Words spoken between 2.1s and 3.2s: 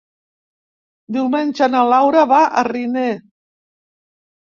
va a Riner.